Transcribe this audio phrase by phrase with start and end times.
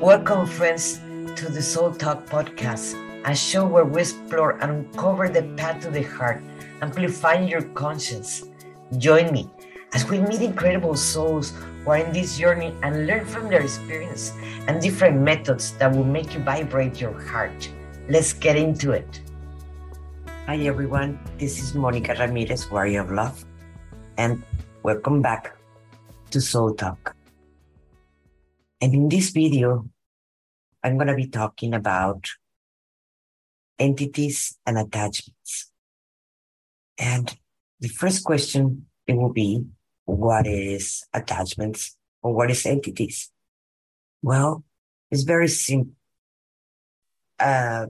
[0.00, 1.00] Welcome, friends,
[1.36, 2.92] to the Soul Talk podcast,
[3.24, 6.42] a show where we explore and uncover the path to the heart,
[6.82, 8.44] amplifying your conscience.
[8.98, 9.48] Join me
[9.94, 11.54] as we meet incredible souls
[11.84, 14.32] who are in this journey and learn from their experience
[14.66, 17.70] and different methods that will make you vibrate your heart.
[18.10, 19.22] Let's get into it.
[20.48, 21.20] Hi, everyone.
[21.36, 23.44] This is Monica Ramirez, Warrior of Love,
[24.16, 24.42] and
[24.82, 25.54] welcome back
[26.30, 27.14] to Soul Talk.
[28.80, 29.90] And in this video,
[30.82, 32.24] I'm going to be talking about
[33.78, 35.70] entities and attachments.
[36.96, 37.36] And
[37.80, 39.66] the first question it will be,
[40.06, 43.30] what is attachments or what is entities?
[44.22, 44.64] Well,
[45.10, 45.92] it's very simple.
[47.38, 47.88] Uh,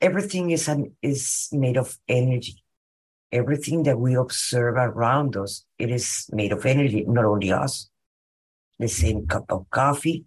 [0.00, 2.62] everything is an, is made of energy.
[3.30, 7.90] Everything that we observe around us, it is made of energy, not only us
[8.78, 10.24] the same cup of coffee.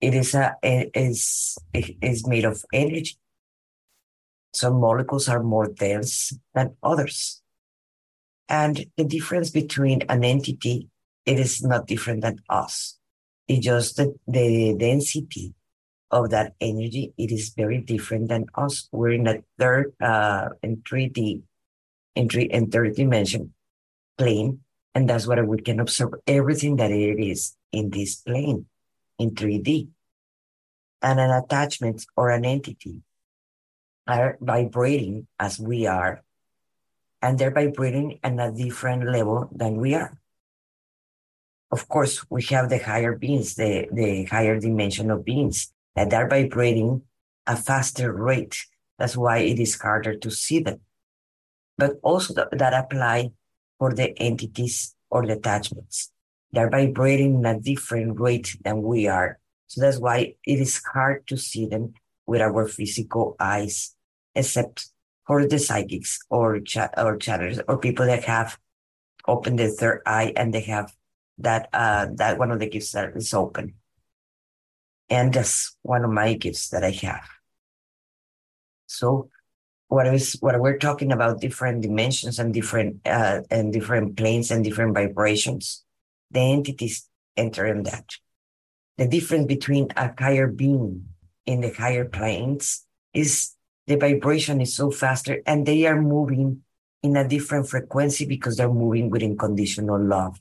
[0.00, 3.18] It is a it is it is made of energy.
[4.52, 7.40] Some molecules are more dense than others.
[8.48, 10.88] And the difference between an entity,
[11.24, 12.98] it is not different than us.
[13.48, 15.54] It's just that the density
[16.12, 18.88] of that energy, it is very different than us.
[18.92, 21.40] We're in a third, uh, in 3D,
[22.14, 23.54] in three, in third dimension
[24.18, 24.60] plane.
[24.94, 28.66] And that's what we can observe everything that it is in this plane
[29.18, 29.88] in 3D.
[31.00, 33.00] And an attachment or an entity
[34.06, 36.22] are vibrating as we are,
[37.22, 40.18] and they're vibrating at a different level than we are.
[41.70, 46.28] Of course, we have the higher beings, the, the higher dimension of beings that are
[46.28, 47.02] vibrating
[47.46, 48.64] a faster rate.
[48.98, 50.80] That's why it is harder to see them.
[51.78, 53.32] But also that, that apply
[53.78, 56.12] for the entities or the attachments.
[56.52, 59.38] They're vibrating at a different rate than we are.
[59.66, 61.94] So that's why it is hard to see them
[62.26, 63.96] with our physical eyes,
[64.34, 64.88] except
[65.26, 68.58] for the psychics or ch- or chatters or people that have
[69.26, 70.92] opened the third eye and they have
[71.38, 73.74] that uh that one of the gifts that is open.
[75.12, 77.28] And that's one of my gifts that I have.
[78.86, 79.28] So
[79.88, 84.64] what is what we're talking about different dimensions and different uh, and different planes and
[84.64, 85.84] different vibrations
[86.30, 88.06] the entities enter in that.
[88.96, 91.08] The difference between a higher being
[91.44, 93.52] in the higher planes is
[93.86, 96.62] the vibration is so faster and they are moving
[97.02, 100.40] in a different frequency because they're moving with unconditional love.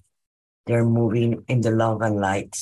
[0.65, 2.55] They're moving in the love and light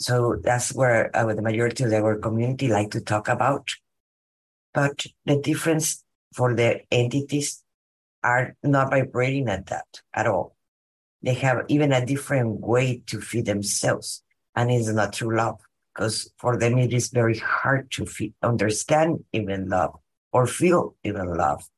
[0.00, 3.70] so that's where uh, the majority of our community like to talk about
[4.72, 7.62] but the difference for the entities
[8.22, 10.56] are not vibrating at that at all.
[11.22, 14.22] They have even a different way to feed themselves.
[14.54, 15.60] And it's not true love
[15.94, 19.98] because for them it is very hard to feel, understand even love
[20.32, 21.68] or feel even love.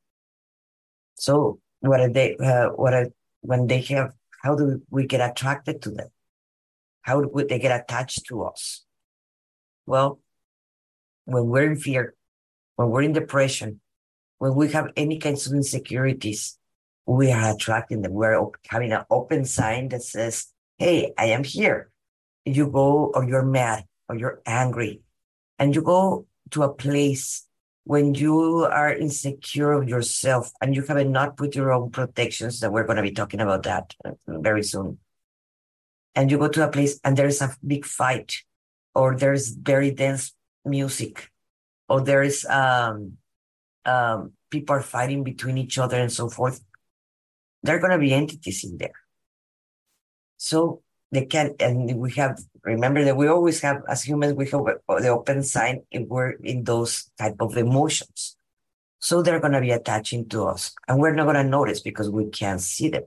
[1.15, 3.07] So what are they, uh, what are,
[3.41, 6.07] when they have, how do we get attracted to them?
[7.03, 8.83] How would they get attached to us?
[9.85, 10.19] Well,
[11.25, 12.15] when we're in fear,
[12.75, 13.81] when we're in depression,
[14.39, 16.57] when we have any kinds of insecurities,
[17.05, 18.13] we are attracting them.
[18.13, 20.47] We're having an open sign that says,
[20.77, 21.91] Hey, I am here.
[22.45, 25.01] You go or you're mad or you're angry
[25.59, 27.47] and you go to a place
[27.85, 32.71] when you are insecure of yourself and you have not put your own protections that
[32.71, 34.97] we're going to be talking about that uh, very soon.
[36.15, 38.35] And you go to a place and there's a big fight
[38.93, 41.29] or there's very dense music
[41.89, 43.17] or there's um
[43.85, 46.61] um, people are fighting between each other and so forth,
[47.63, 48.93] there are going to be entities in there.
[50.37, 50.81] So
[51.11, 55.07] they can, and we have, remember that we always have, as humans, we have the
[55.09, 58.37] open sign if we're in those type of emotions.
[58.99, 62.09] So they're going to be attaching to us and we're not going to notice because
[62.09, 63.03] we can't see them.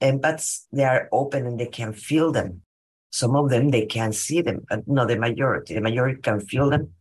[0.00, 2.62] But they are open and they can feel them.
[3.10, 5.74] Some of them, they can't see them, but not the majority.
[5.74, 6.94] The majority can feel them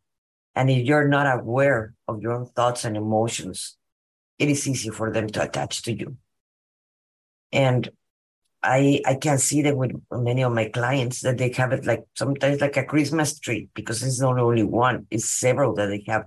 [0.57, 3.77] and if you're not aware of your own thoughts and emotions,
[4.39, 6.17] it is easy for them to attach to you.
[7.51, 7.87] And
[8.63, 12.05] I I can see that with many of my clients that they have it like
[12.15, 16.25] sometimes like a Christmas tree because it's not only one, it's several that they have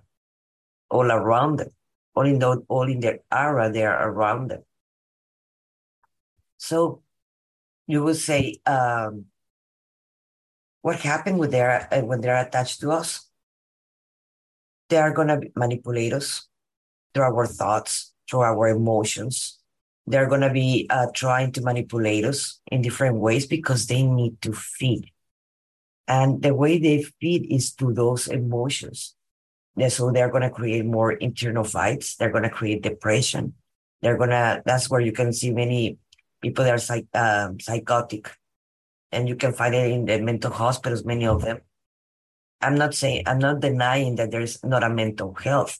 [0.90, 1.70] all around them.
[2.14, 4.62] All in the, all in their aura, they are around them.
[6.60, 7.00] So
[7.88, 9.32] you will say, um,
[10.82, 13.30] what happened with their uh, when they're attached to us?
[14.90, 16.46] they are going to manipulate us.
[17.14, 19.58] through our thoughts, through our emotions.
[20.06, 24.40] They're going to be uh, trying to manipulate us in different ways because they need
[24.42, 25.10] to feed.
[26.06, 29.16] And the way they feed is through those emotions.
[29.88, 32.16] So they're going to create more internal fights.
[32.16, 33.54] They're going to create depression.
[34.02, 35.98] They're going to, that's where you can see many
[36.40, 38.30] people that are psych, uh, psychotic.
[39.12, 41.60] And you can find it in the mental hospitals, many of them.
[42.60, 45.78] I'm not saying, I'm not denying that there's not a mental health,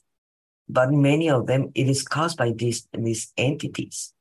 [0.68, 4.14] but many of them, it is caused by these, these entities.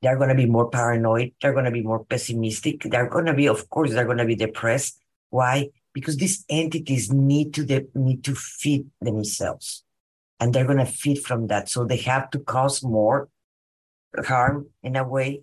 [0.00, 1.32] They're going to be more paranoid.
[1.40, 2.82] They're going to be more pessimistic.
[2.82, 4.98] They're going to be, of course, they're going to be depressed.
[5.30, 5.68] Why?
[5.92, 9.84] Because these entities need to, de- need to feed themselves
[10.42, 11.68] and they're going to feed from that.
[11.68, 13.28] So they have to cause more
[14.26, 15.42] harm in a way.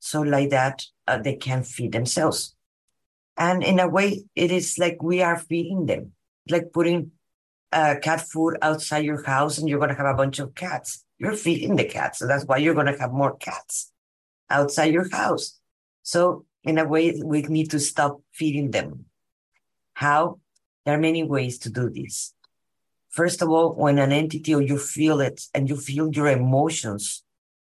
[0.00, 2.54] So like that, uh, they can feed themselves.
[3.36, 6.12] And in a way, it is like we are feeding them,
[6.48, 7.12] like putting
[7.72, 11.04] uh, cat food outside your house and you're going to have a bunch of cats.
[11.18, 12.18] You're feeding the cats.
[12.18, 13.92] So that's why you're going to have more cats
[14.50, 15.58] outside your house.
[16.02, 19.06] So in a way, we need to stop feeding them.
[19.94, 20.40] How?
[20.84, 22.34] There are many ways to do this.
[23.08, 27.22] First of all, when an entity or you feel it and you feel your emotions,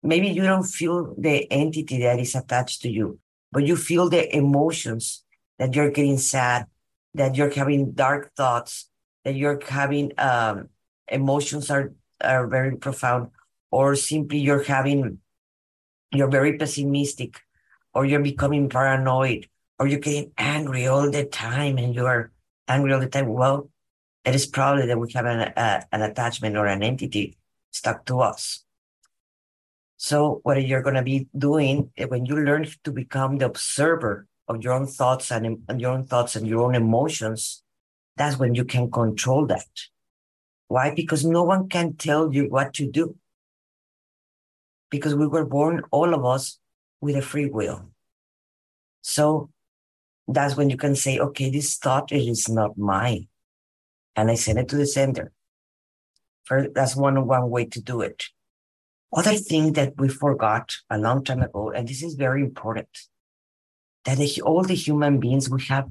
[0.02, 3.18] maybe you don't feel the entity that is attached to you,
[3.52, 5.24] but you feel the emotions
[5.58, 6.66] that you're getting sad,
[7.14, 8.90] that you're having dark thoughts,
[9.24, 10.68] that you're having um,
[11.08, 13.30] emotions are, are very profound,
[13.70, 15.18] or simply you're having,
[16.12, 17.40] you're very pessimistic,
[17.94, 19.48] or you're becoming paranoid,
[19.78, 22.30] or you're getting angry all the time and you're
[22.68, 23.28] angry all the time.
[23.28, 23.70] Well,
[24.24, 27.36] it is probably that we have an, uh, an attachment or an entity
[27.70, 28.64] stuck to us.
[29.98, 34.26] So what you're going to be doing eh, when you learn to become the observer
[34.46, 37.62] of your own thoughts and, and your own thoughts and your own emotions,
[38.16, 39.66] that's when you can control that.
[40.68, 40.94] Why?
[40.94, 43.16] Because no one can tell you what to do.
[44.88, 46.58] Because we were born, all of us,
[47.00, 47.90] with a free will.
[49.02, 49.50] So
[50.28, 53.26] that's when you can say, okay, this thought it is not mine.
[54.14, 55.32] And I send it to the sender.
[56.44, 58.24] For, that's one one way to do it.
[59.12, 62.88] Other thing that we forgot a long time ago, and this is very important,
[64.04, 65.88] that all the human beings, we have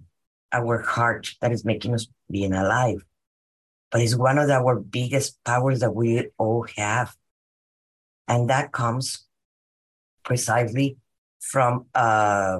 [0.52, 3.04] our heart that is making us being alive.
[3.92, 7.16] But it's one of our biggest powers that we all have.
[8.28, 9.26] And that comes
[10.24, 10.98] precisely
[11.40, 12.60] from, uh,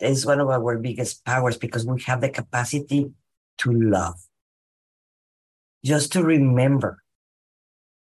[0.00, 3.12] it's one of our biggest powers because we have the capacity
[3.58, 4.20] to love.
[5.84, 7.02] Just to remember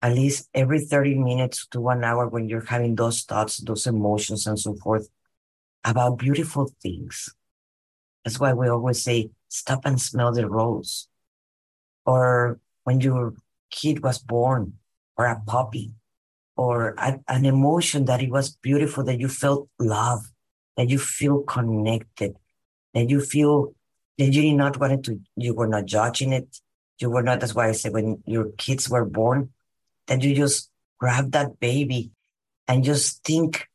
[0.01, 4.47] at least every 30 minutes to one hour when you're having those thoughts, those emotions,
[4.47, 5.09] and so forth
[5.85, 7.35] about beautiful things.
[8.25, 11.09] That's why we always say, stop and smell the rose.
[12.05, 13.35] Or when your
[13.71, 14.75] kid was born,
[15.17, 15.93] or a puppy,
[16.57, 20.21] or a, an emotion that it was beautiful, that you felt love,
[20.77, 22.37] that you feel connected,
[22.95, 23.75] that you feel
[24.19, 26.61] that you did not want it to, you were not judging it.
[26.99, 29.51] You were not, that's why I said when your kids were born,
[30.09, 32.11] that you just grab that baby
[32.67, 33.69] and just think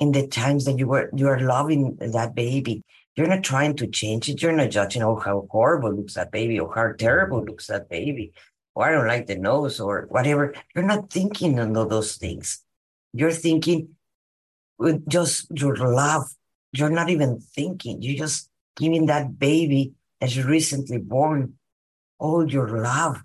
[0.00, 2.82] in the times that you were you are loving that baby.
[3.16, 4.40] You're not trying to change it.
[4.40, 8.32] You're not judging, oh, how horrible looks that baby, or how terrible looks that baby,
[8.74, 10.54] or I don't like the nose, or whatever.
[10.74, 12.64] You're not thinking of those things.
[13.12, 13.90] You're thinking
[14.78, 16.32] with just your love.
[16.72, 18.00] You're not even thinking.
[18.00, 21.54] You're just giving that baby that's recently born
[22.18, 23.20] all your love.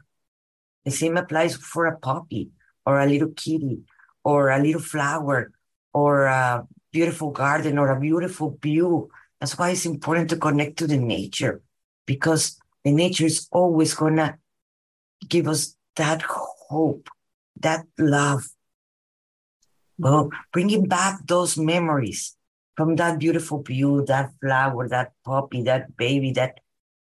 [0.86, 2.51] The same applies for a puppy
[2.86, 3.82] or a little kitty
[4.24, 5.51] or a little flower
[5.94, 9.10] or a beautiful garden or a beautiful view.
[9.39, 11.62] That's why it's important to connect to the nature
[12.06, 14.38] because the nature is always going to
[15.27, 17.10] give us that hope,
[17.60, 18.46] that love.
[19.98, 22.36] Well, bringing back those memories
[22.75, 26.60] from that beautiful view, that flower, that puppy, that baby, that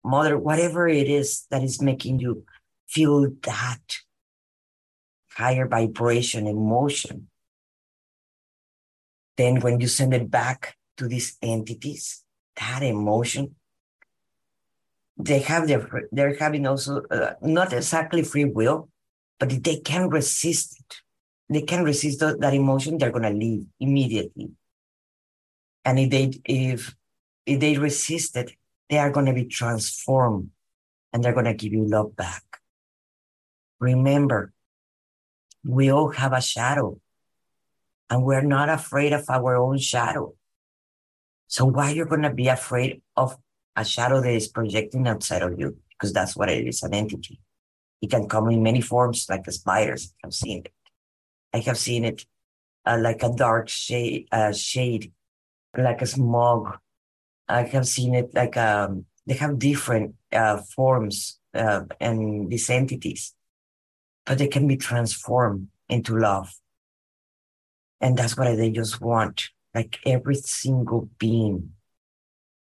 [0.04, 2.44] mother, whatever it is that is making you
[2.92, 3.98] feel that
[5.32, 7.28] higher vibration emotion.
[9.38, 12.24] Then when you send it back to these entities,
[12.60, 13.56] that emotion,
[15.18, 18.90] they have their, they're having also uh, not exactly free will,
[19.40, 21.02] but they can resist it,
[21.50, 24.52] they can resist that emotion, they're going to leave immediately.
[25.86, 26.94] And if they, if,
[27.46, 28.52] if they resist it,
[28.90, 30.50] they are going to be transformed
[31.14, 32.44] and they're going to give you love back.
[33.82, 34.54] Remember,
[35.66, 37.00] we all have a shadow
[38.10, 40.36] and we're not afraid of our own shadow.
[41.48, 43.38] So why are you're going to be afraid of
[43.76, 45.78] a shadow that is projecting outside of you?
[45.90, 47.42] Because that's what it is, an entity.
[48.02, 50.14] It can come in many forms, like the spiders.
[50.24, 50.72] I've seen it.
[51.54, 52.26] I have seen it
[52.86, 55.12] uh, like a dark shade, uh, shade,
[55.76, 56.78] like a smog.
[57.48, 63.34] I have seen it like um, they have different uh, forms uh, and these entities,
[64.26, 66.54] but they can be transformed into love.
[68.00, 69.50] And that's what they just want.
[69.74, 71.72] Like every single being,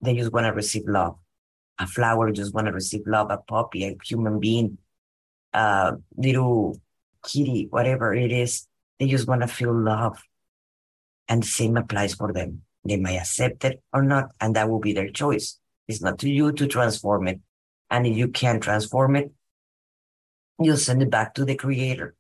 [0.00, 1.16] they just want to receive love.
[1.78, 3.30] A flower just want to receive love.
[3.30, 4.78] A puppy, a human being,
[5.52, 6.80] a little
[7.24, 10.22] kitty, whatever it is, they just want to feel love.
[11.26, 12.62] And the same applies for them.
[12.84, 15.58] They may accept it or not, and that will be their choice.
[15.88, 17.40] It's not to you to transform it.
[17.90, 19.32] And if you can't transform it,
[20.58, 22.14] you send it back to the creator.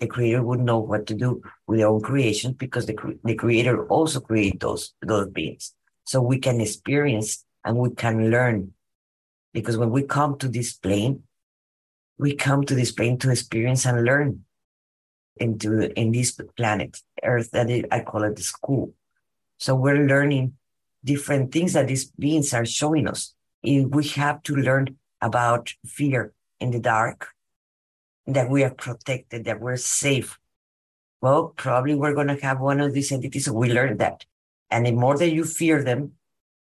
[0.00, 3.86] The creator would know what to do with their own creations because the, the creator
[3.86, 5.74] also created those, those beings.
[6.04, 8.72] So we can experience and we can learn.
[9.52, 11.24] Because when we come to this plane,
[12.18, 14.44] we come to this plane to experience and learn
[15.40, 18.92] into in this planet earth that i call it the school
[19.56, 20.52] so we're learning
[21.04, 26.70] different things that these beings are showing us we have to learn about fear in
[26.70, 27.28] the dark
[28.34, 30.38] that we are protected that we're safe
[31.20, 34.24] well probably we're going to have one of these entities we learn that
[34.70, 36.12] and the more that you fear them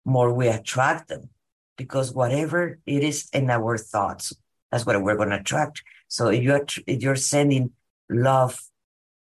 [0.05, 1.29] more we attract them
[1.77, 4.33] because whatever it is in our thoughts
[4.71, 7.73] that's what we're going to attract so you're you're sending
[8.09, 8.61] love,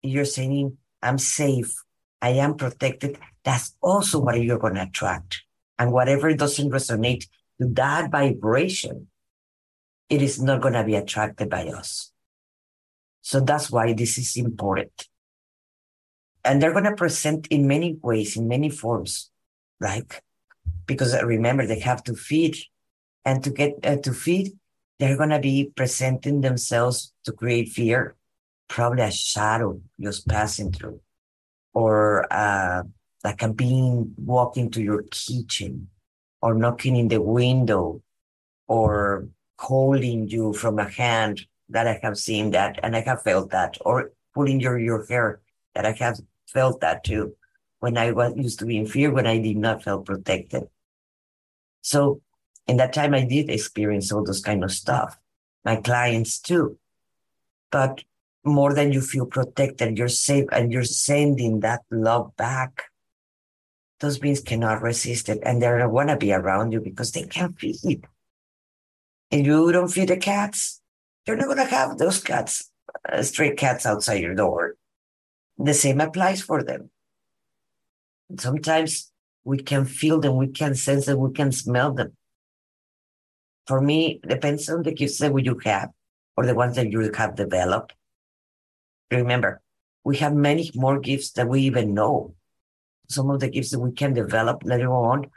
[0.02, 1.74] you're saying, I'm safe,
[2.22, 5.42] I am protected, that's also what you're going to attract.
[5.78, 7.26] And whatever doesn't resonate
[7.60, 9.08] to that vibration,
[10.08, 12.12] it is not going to be attracted by us.
[13.26, 15.08] So that's why this is important.
[16.44, 19.32] And they're going to present in many ways, in many forms,
[19.80, 20.06] right?
[20.86, 22.56] Because remember, they have to feed.
[23.24, 24.52] And to get uh, to feed,
[25.00, 28.14] they're going to be presenting themselves to create fear,
[28.68, 31.00] probably a shadow just passing through,
[31.74, 32.84] or uh,
[33.24, 35.88] like a being walking to your kitchen,
[36.40, 38.02] or knocking in the window,
[38.68, 39.26] or
[39.58, 43.76] holding you from a hand that I have seen that and I have felt that,
[43.80, 45.40] or pulling your, your hair
[45.74, 47.34] that I have felt that too.
[47.80, 50.68] When I was used to be in fear, when I did not feel protected.
[51.82, 52.20] So
[52.66, 55.18] in that time, I did experience all those kind of stuff.
[55.64, 56.78] My clients too.
[57.70, 58.02] But
[58.44, 62.84] more than you feel protected, you're safe, and you're sending that love back.
[64.00, 67.24] Those beings cannot resist it, and they don't want to be around you because they
[67.24, 68.06] can't feed.
[69.30, 70.80] And you don't feed the cats,
[71.26, 72.70] you're not going to have those cats,
[73.10, 74.76] uh, stray cats outside your door.
[75.58, 76.90] The same applies for them.
[78.38, 79.12] Sometimes
[79.44, 82.16] we can feel them, we can sense them, we can smell them.
[83.66, 85.90] For me, depends on the gifts that you have
[86.36, 87.94] or the ones that you have developed.
[89.10, 89.60] Remember,
[90.04, 92.34] we have many more gifts that we even know.
[93.08, 95.30] Some of the gifts that we can develop later on,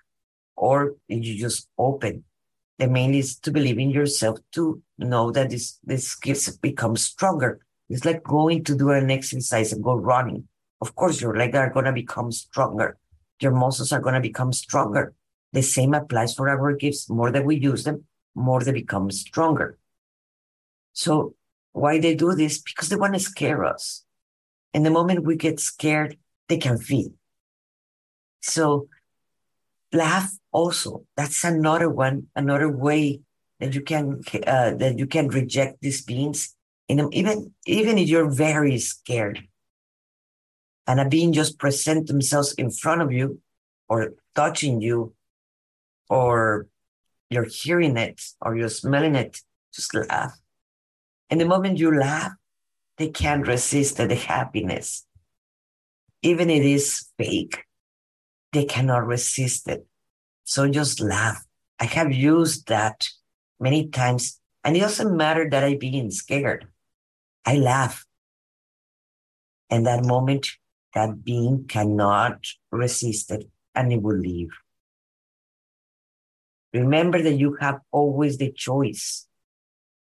[0.56, 2.24] or you just open.
[2.80, 7.60] The main is to believe in yourself to know that this, this gifts become stronger.
[7.90, 10.48] It's like going to do an exercise and go running.
[10.82, 12.98] Of course, your legs are going to become stronger.
[13.42, 15.14] Your muscles are going to become stronger.
[15.52, 17.10] The same applies for our gifts.
[17.10, 19.78] More that we use them, more they become stronger.
[20.94, 21.36] So
[21.74, 22.60] why they do this?
[22.62, 24.06] Because they want to scare us.
[24.74, 26.18] And the moment we get scared,
[26.48, 27.10] they can feel.
[28.42, 28.88] So
[29.92, 31.06] laugh also.
[31.16, 33.22] That's another one, another way
[33.60, 36.56] that you can uh, that you can reject these beings.
[36.88, 39.48] And even even if you're very scared,
[40.88, 43.42] and a being just present themselves in front of you,
[43.88, 45.14] or touching you,
[46.10, 46.68] or
[47.30, 49.42] you're hearing it, or you're smelling it,
[49.74, 50.34] just laugh.
[51.30, 52.32] And the moment you laugh,
[52.98, 55.06] they can't resist the happiness.
[56.22, 57.66] Even if it is fake,
[58.52, 59.86] they cannot resist it.
[60.50, 61.46] So just laugh.
[61.80, 63.08] I have used that
[63.60, 64.42] many times.
[64.64, 66.66] And it doesn't matter that I being scared.
[67.46, 68.04] I laugh.
[69.70, 70.48] And that moment,
[70.96, 74.50] that being cannot resist it and it will leave.
[76.74, 79.28] Remember that you have always the choice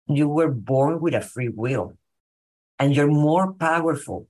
[0.07, 1.99] you were born with a free will
[2.79, 4.29] and you're more powerful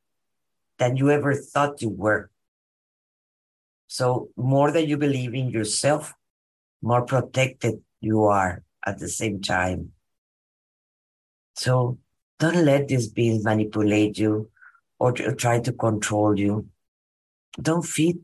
[0.79, 2.31] than you ever thought you were.
[3.93, 6.15] So, more that you believe in yourself,
[6.81, 9.91] more protected you are at the same time.
[11.57, 11.99] So,
[12.39, 14.49] don't let these beings manipulate you
[15.01, 16.69] or try to control you.
[17.61, 18.19] Don't feed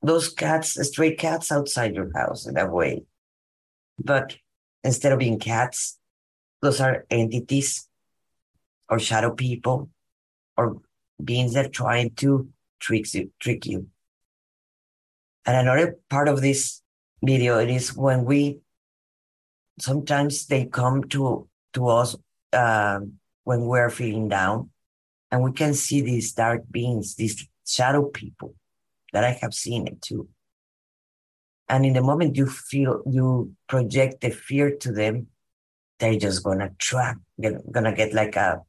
[0.00, 3.04] those cats, stray cats outside your house in that way.
[3.98, 4.38] But
[4.82, 5.98] instead of being cats,
[6.62, 7.90] those are entities
[8.88, 9.90] or shadow people
[10.56, 10.80] or
[11.22, 12.48] beings that are trying to
[12.80, 13.91] trick you, trick you.
[15.44, 16.82] And another part of this
[17.22, 18.60] video it is when we
[19.80, 22.16] sometimes they come to to us
[22.52, 24.70] um, when we're feeling down,
[25.30, 28.54] and we can see these dark beings, these shadow people
[29.12, 30.28] that I have seen it too.
[31.68, 35.28] And in the moment you feel you project the fear to them,
[35.98, 37.16] they're just gonna trap.
[37.38, 38.60] They're gonna get like a.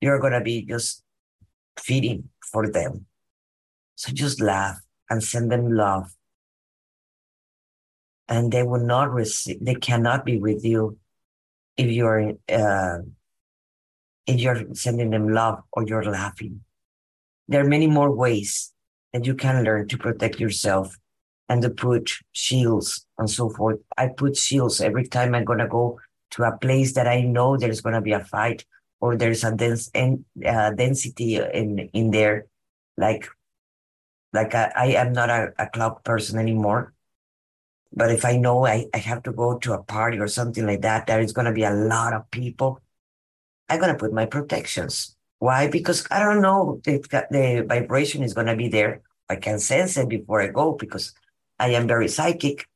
[0.00, 1.02] You're gonna be just
[1.78, 3.06] feeding for them.
[3.96, 4.78] So just laugh
[5.12, 6.14] and send them love.
[8.28, 9.58] And they will not receive.
[9.60, 10.98] They cannot be with you
[11.76, 12.98] if you're uh,
[14.26, 16.62] if you're sending them love or you're laughing.
[17.48, 18.72] There are many more ways
[19.12, 20.96] that you can learn to protect yourself
[21.48, 23.80] and to put shields and so forth.
[23.98, 26.00] I put shields every time I'm gonna go
[26.32, 28.64] to a place that I know there's gonna be a fight
[29.00, 32.46] or there's a dense uh, density in in there,
[32.96, 33.28] like
[34.32, 36.94] like I, I am not a, a club person anymore.
[37.94, 40.80] But if I know I, I have to go to a party or something like
[40.82, 42.80] that, there is going to be a lot of people.
[43.68, 45.14] I'm going to put my protections.
[45.38, 45.68] Why?
[45.68, 46.98] Because I don't know the,
[47.30, 49.02] the vibration is going to be there.
[49.28, 51.14] I can sense it before I go because
[51.58, 52.66] I am very psychic.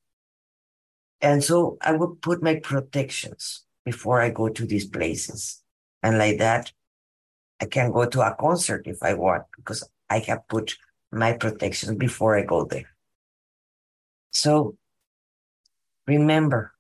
[1.21, 5.63] And so I would put my protections before I go to these places.
[6.03, 6.73] And like that,
[7.61, 10.77] I can go to a concert if I want because I have put
[11.13, 12.91] my protection before I go there.
[14.33, 14.77] So
[16.07, 16.73] Remember,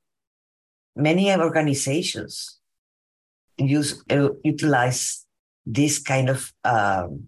[0.95, 2.61] many organizations
[3.59, 5.27] use uh, utilize
[5.65, 7.25] this kind of um,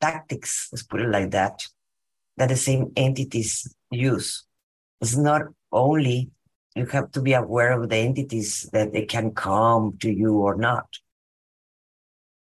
[0.00, 1.64] tactics, let's put it like that,
[2.36, 4.44] that the same entities use.
[5.00, 5.42] It's not
[5.72, 6.30] only
[6.74, 10.56] you have to be aware of the entities that they can come to you or
[10.56, 10.86] not.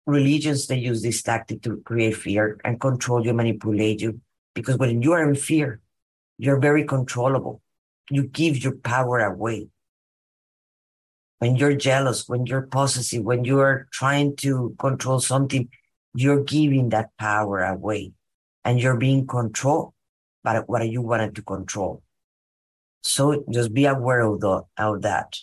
[0.07, 4.21] Religions, they use this tactic to create fear and control you, manipulate you.
[4.53, 5.81] Because when you are in fear,
[6.37, 7.61] you're very controllable
[8.09, 9.69] you give your power away.
[11.39, 15.69] When you're jealous, when you're possessive, when you are trying to control something,
[16.13, 18.13] you're giving that power away
[18.63, 19.93] and you're being controlled
[20.43, 22.03] by what you wanted to control.
[23.03, 25.37] So just be aware of, the, of that.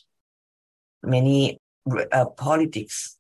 [1.03, 1.61] Many
[2.11, 3.19] uh, politics,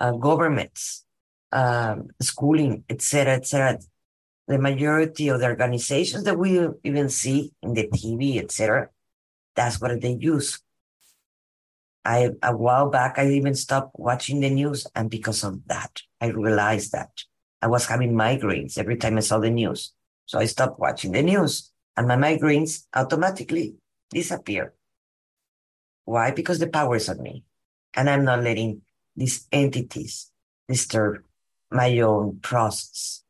[0.00, 1.04] uh, governments,
[1.52, 3.78] um, schooling, etc., etc
[4.48, 8.88] the majority of the organizations that we even see in the TV, etc.,
[9.54, 10.58] that's what they use.
[12.04, 16.28] I a while back I even stopped watching the news, and because of that, I
[16.28, 17.10] realized that
[17.60, 19.92] I was having migraines every time I saw the news.
[20.24, 23.74] So I stopped watching the news, and my migraines automatically
[24.10, 24.72] disappear.
[26.04, 26.30] Why?
[26.30, 27.44] Because the power is on me,
[27.92, 28.80] and I'm not letting
[29.18, 30.30] these entities
[30.68, 31.24] disturb
[31.70, 33.24] my own process.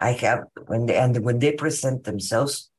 [0.00, 2.70] I have when they and when they present themselves,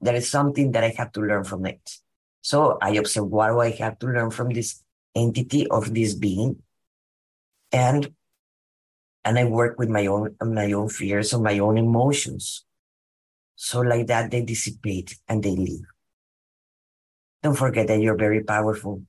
[0.00, 1.98] there is something that I have to learn from it.
[2.40, 4.82] So I observe what do I have to learn from this
[5.14, 6.62] entity of this being,
[7.72, 8.14] and
[9.24, 12.64] and I work with my own my own fears or my own emotions.
[13.56, 15.84] So like that, they dissipate and they leave.
[17.42, 19.02] Don't forget that you're very powerful.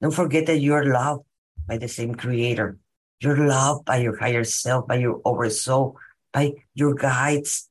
[0.00, 1.24] Don't forget that you're loved
[1.66, 2.78] by the same creator.
[3.20, 5.98] You're loved by your higher self, by your oversoul,
[6.32, 7.68] by your guides,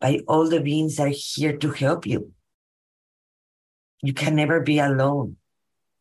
[0.00, 2.32] by all the beings that are here to help you.
[4.02, 5.36] You can never be alone.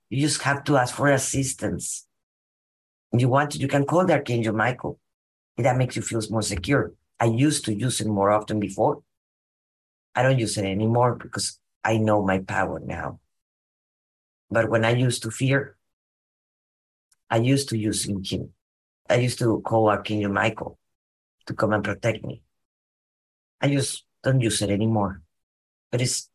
[0.10, 2.08] You just have to ask for assistance.
[3.12, 5.00] If you want to, you can call the Archangel Michael.
[5.58, 6.94] That makes you feel more secure.
[7.20, 9.04] I used to use it more often before.
[10.16, 13.20] I don't use it anymore because I know my power now.
[14.52, 15.78] But when I used to fear,
[17.30, 18.24] I used to use him
[19.10, 20.78] I used to call Archangel Michael
[21.48, 22.42] to come and protect me.
[23.62, 25.22] I just don't use it anymore.
[25.92, 26.30] But it's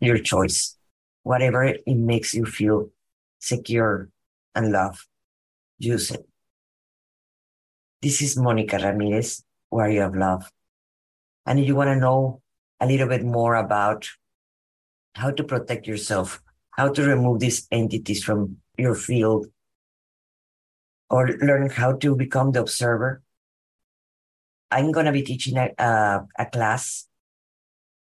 [0.00, 0.76] your choice.
[1.22, 2.90] Whatever it makes you feel
[3.38, 4.08] secure
[4.54, 5.06] and love,
[5.78, 6.26] use it.
[8.02, 10.50] This is Monica Ramirez, Warrior of Love.
[11.46, 12.42] And if you want to know
[12.80, 14.08] a little bit more about
[15.14, 16.42] how to protect yourself,
[16.80, 19.46] how to remove these entities from your field,
[21.10, 23.20] or learn how to become the observer.
[24.70, 27.06] I'm going to be teaching a, a, a class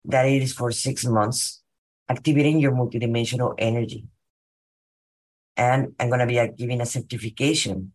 [0.05, 1.63] that is for six months,
[2.07, 4.05] activating your multidimensional energy.
[5.55, 7.93] And I'm going to be uh, giving a certification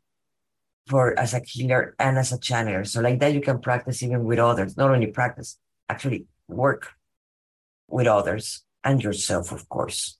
[0.88, 2.84] for as a healer and as a channeler.
[2.84, 6.90] So like that, you can practice even with others, not only practice, actually work
[7.86, 10.18] with others and yourself, of course.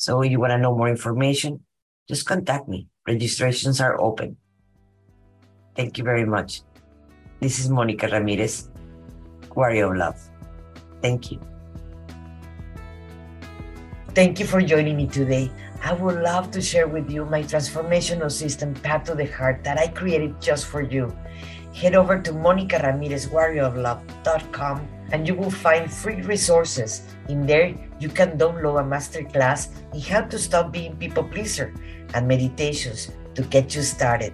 [0.00, 1.60] So you want to know more information?
[2.08, 2.88] Just contact me.
[3.06, 4.38] Registrations are open.
[5.76, 6.62] Thank you very much.
[7.40, 8.70] This is Monica Ramirez,
[9.54, 10.18] Warrior of Love.
[11.02, 11.38] Thank you.
[14.16, 15.50] Thank you for joining me today.
[15.84, 19.78] I would love to share with you my transformational system, Path to the Heart, that
[19.78, 21.14] I created just for you.
[21.76, 27.02] Head over to MonicaRamirezWarriorOfLove.com and you will find free resources.
[27.28, 31.72] In there, you can download a masterclass in how to stop being people pleaser
[32.14, 34.32] and meditations to get you started.